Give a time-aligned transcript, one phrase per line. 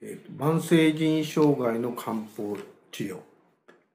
[0.00, 2.56] えー、慢性腎障害の漢方
[2.92, 3.18] 治療。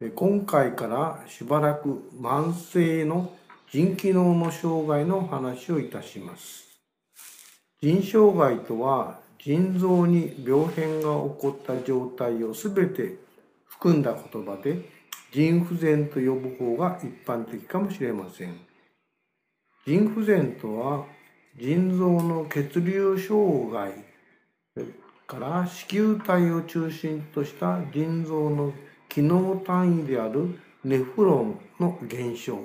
[0.00, 3.32] え今回からしばらく慢性の
[3.70, 6.66] 腎機能の障害の話をいたします。
[7.80, 13.16] 腎障害とは腎臓に病変が起こった状態をすべて
[13.64, 14.82] 含んだ言葉で
[15.32, 18.54] 腎不全と呼ぶ方が一般的かもしれません。
[19.86, 21.06] 腎不全とは
[21.58, 23.92] 腎臓の血流障害
[25.26, 28.72] から子宮体を中心とした腎臓の
[29.08, 32.60] 機能単位であるネフロンの減少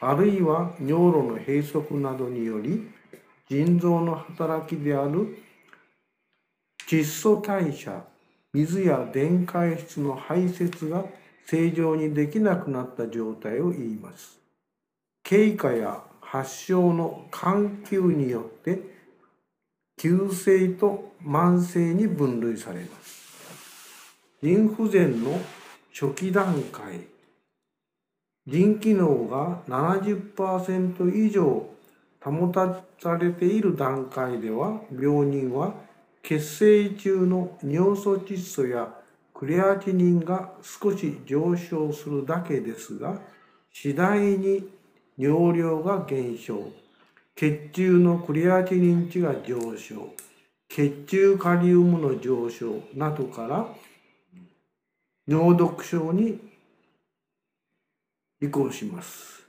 [0.00, 2.90] あるいは尿路の閉塞などにより
[3.48, 5.38] 腎臓の働きである
[6.88, 8.04] 窒素代謝
[8.52, 11.04] 水や電解質の排泄が
[11.46, 14.38] 正常にできなくなった状態を言います。
[15.24, 18.93] 経過や発症の緩急によって
[20.04, 24.14] 急性と慢性に分類されます。
[24.42, 25.40] 腎不全の
[25.98, 27.06] 初期段階、
[28.46, 31.66] 腎機能が70%以上
[32.20, 35.72] 保たされている段階では、病人は
[36.22, 38.94] 血清中の尿素窒素や
[39.32, 43.18] クレアチニンが少し上昇するだけですが、
[43.72, 44.68] 次第に
[45.16, 46.83] 尿量が減少。
[47.36, 50.14] 血中のクレアチニン値が上昇
[50.68, 53.66] 血中カリウムの上昇などから
[55.26, 56.38] 尿毒症に
[58.40, 59.42] 移行します。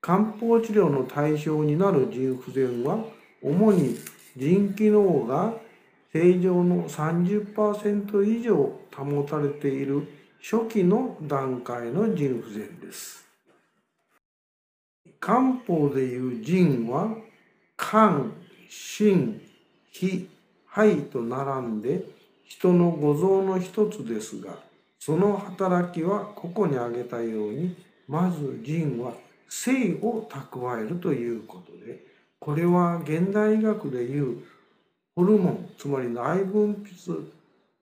[0.00, 3.04] 漢方治療の対象になる腎不全は
[3.42, 3.96] 主に
[4.36, 5.54] 腎機能が
[6.12, 10.08] 正常の30%以上保たれている
[10.42, 13.29] 初期の段階の腎不全です。
[15.20, 17.14] 漢方でいう腎は
[17.76, 18.32] 肝、
[18.68, 19.40] 心、
[19.92, 20.28] 脾、
[20.66, 22.04] 肺と並んで
[22.44, 24.54] 人の五臓の一つですが
[24.98, 27.76] その働きはここに挙げたように
[28.08, 29.12] まず腎は
[29.48, 31.98] 性を蓄えるということで
[32.38, 34.42] これは現代医学でいう
[35.14, 37.24] ホルモンつまり内分泌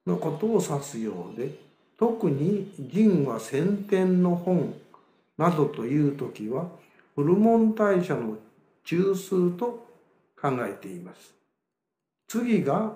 [0.07, 1.51] のことを指すようで
[1.99, 4.75] 特に腎は先天の本
[5.37, 6.69] などという時は
[7.19, 8.37] ホルモン代謝の
[8.85, 9.89] 中枢と
[10.41, 11.35] 考えています。
[12.29, 12.93] 次が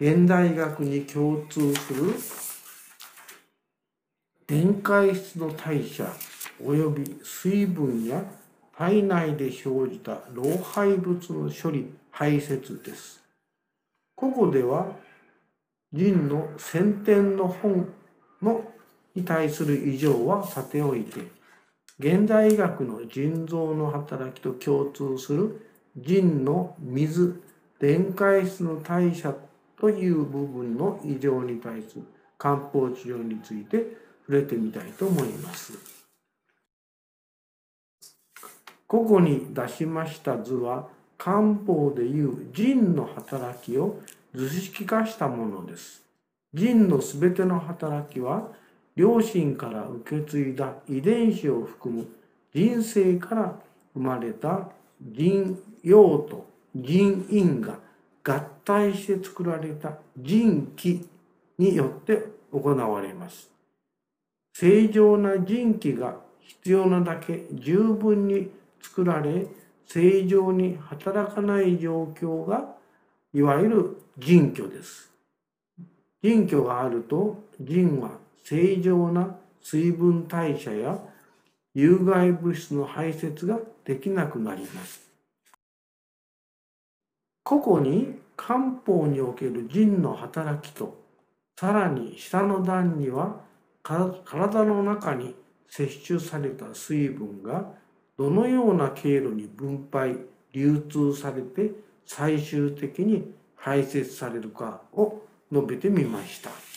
[0.00, 2.12] 現代学に共通する
[4.48, 6.12] 電解質の代謝
[6.60, 8.24] 及び水分や
[8.76, 13.22] 体内で生じた老廃物の処理排泄です。
[14.16, 14.88] ここでは
[15.92, 17.88] 腎の先天の本
[18.42, 18.64] の
[19.14, 21.39] に対する異常はさておいて
[22.00, 25.66] 現代医学の腎臓の働きと共通する
[25.98, 27.34] 腎の水
[27.78, 29.34] 電解質の代謝
[29.78, 32.04] という部分の異常に対する
[32.38, 33.84] 漢方治療について
[34.26, 35.74] 触れてみたいと思います。
[38.86, 40.88] ここに出しました図は
[41.18, 44.00] 漢方でいう腎の働きを
[44.34, 46.02] 図式化したものです。
[46.54, 48.58] 腎のすべての働きは
[49.00, 52.06] 両親から受け継いだ遺伝子を含む
[52.52, 53.58] 人生から
[53.94, 54.68] 生まれた
[55.00, 57.78] 人陽と人因が
[58.22, 61.08] 合体して作られた人気
[61.56, 63.48] によって行われます。
[64.52, 68.50] 正常な人気が必要なだけ十分に
[68.82, 69.46] 作られ
[69.86, 72.74] 正常に働かない状況が
[73.32, 75.10] いわゆる人居です。
[76.22, 78.10] 人居があると人は
[78.42, 80.98] 正常な水分代謝や
[81.74, 85.08] 有害物質の排泄ができなくなります。
[87.44, 91.00] 個々に漢方における腎の働きと
[91.58, 93.40] さらに下の段には
[93.82, 95.34] 体の中に
[95.68, 97.72] 摂取された水分が
[98.16, 100.16] どのような経路に分配
[100.52, 101.72] 流通されて
[102.06, 105.20] 最終的に排泄されるかを
[105.52, 106.69] 述べてみました。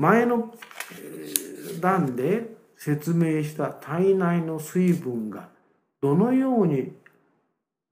[0.00, 0.54] 前の
[1.78, 5.50] 段で説明した体内の水分が
[6.00, 6.94] どのように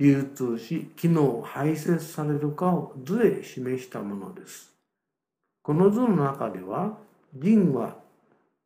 [0.01, 4.73] 流通し機能排泄されるかを図で示したものです。
[5.63, 6.97] この図の中では
[7.35, 7.97] 腎は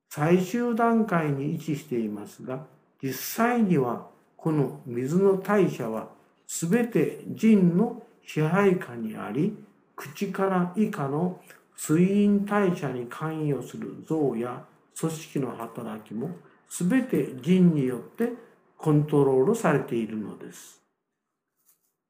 [0.08, 2.64] 最終段階に位置していますが
[3.02, 4.06] 実際には
[4.36, 6.10] この水の代謝は
[6.46, 9.56] 全て腎の支配下にあり
[9.96, 11.40] 口から以下の
[11.84, 14.62] 水陰代謝に関与する像や
[14.96, 16.30] 組織の働きも
[16.68, 18.34] 全て腎によって
[18.78, 20.80] コントロールされているのです。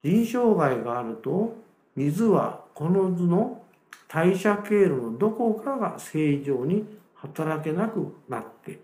[0.05, 1.57] 腎障害があると
[1.97, 3.63] 水はこの図の
[4.09, 6.85] 代謝経路のどこかが正常に
[7.15, 8.79] 働けなくなって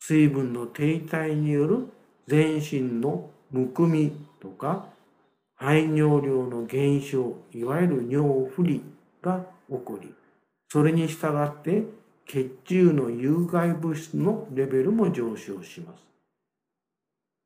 [0.00, 1.86] 水分の停滞による
[2.26, 4.10] 全身のむくみ
[4.40, 4.86] とか
[5.54, 8.82] 排尿量の減少いわゆる尿不利
[9.22, 10.12] が起こり
[10.72, 11.84] それに従って
[12.26, 16.02] 血中の有害物質のレベルも上昇します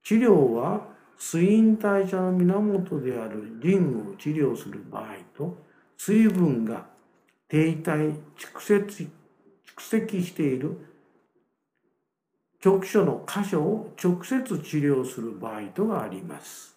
[0.04, 0.86] 治療は
[1.18, 5.06] 水陰代謝の源であるリンを治療する場合
[5.36, 5.58] と
[5.98, 6.86] 水分が
[7.48, 9.10] 停滞蓄積
[9.76, 10.78] 蓄積している
[12.60, 16.75] 局所の箇所を直接治療する場合とがあります。